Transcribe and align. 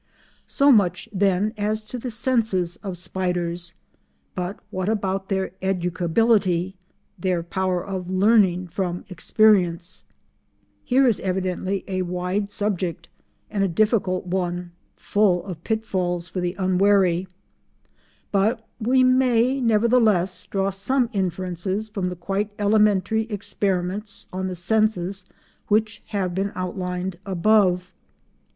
So 0.47 0.71
much, 0.71 1.07
then, 1.13 1.53
as 1.57 1.85
to 1.85 1.99
the 1.99 2.09
senses 2.09 2.75
of 2.77 2.97
spiders; 2.97 3.75
but 4.33 4.57
what 4.71 4.89
about 4.89 5.27
their 5.29 5.51
"educability"—their 5.61 7.43
power 7.43 7.85
of 7.85 8.09
learning 8.09 8.69
from 8.69 9.05
experience? 9.09 10.05
Here 10.83 11.07
is 11.07 11.19
evidently 11.19 11.83
a 11.87 12.01
wide 12.01 12.49
subject, 12.49 13.09
and 13.51 13.63
a 13.63 13.67
difficult 13.67 14.25
one 14.25 14.71
full 14.95 15.45
of 15.45 15.63
pit 15.63 15.85
falls 15.85 16.27
for 16.29 16.41
the 16.41 16.55
unwary, 16.57 17.27
but 18.31 18.67
we 18.79 19.03
may 19.03 19.61
nevertheless 19.61 20.47
draw 20.47 20.71
some 20.71 21.11
inferences 21.13 21.89
from 21.89 22.09
the 22.09 22.15
quite 22.15 22.49
elementary 22.57 23.29
experiments 23.29 24.25
on 24.33 24.47
the 24.47 24.55
senses 24.55 25.27
which 25.67 26.01
have 26.07 26.33
been 26.33 26.51
outlined 26.55 27.19
above. 27.23 27.93